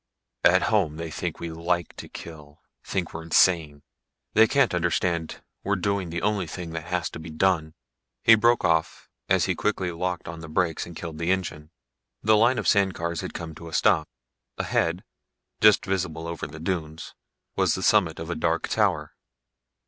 "At 0.43 0.63
home 0.73 0.95
they 0.95 1.11
think 1.11 1.39
we 1.39 1.51
like 1.51 1.95
to 1.97 2.09
kill. 2.09 2.63
Think 2.83 3.13
we're 3.13 3.21
insane. 3.21 3.83
They 4.33 4.47
can't 4.47 4.73
understand 4.73 5.43
we're 5.63 5.75
doing 5.75 6.09
the 6.09 6.23
only 6.23 6.47
thing 6.47 6.71
that 6.71 6.85
has 6.85 7.07
to 7.11 7.19
be 7.19 7.29
done" 7.29 7.75
He 8.23 8.33
broke 8.33 8.65
off 8.65 9.07
as 9.29 9.45
he 9.45 9.53
quickly 9.53 9.91
locked 9.91 10.27
on 10.27 10.39
the 10.39 10.49
brakes 10.49 10.87
and 10.87 10.95
killed 10.95 11.19
the 11.19 11.31
engine. 11.31 11.69
The 12.23 12.35
line 12.35 12.57
of 12.57 12.67
sand 12.67 12.95
cars 12.95 13.21
had 13.21 13.35
come 13.35 13.53
to 13.53 13.67
a 13.69 13.73
stop. 13.73 14.09
Ahead, 14.57 15.03
just 15.61 15.85
visible 15.85 16.25
over 16.25 16.47
the 16.47 16.59
dunes, 16.59 17.13
was 17.55 17.75
the 17.75 17.83
summit 17.83 18.17
of 18.17 18.31
a 18.31 18.35
dark 18.35 18.69
tower. 18.69 19.13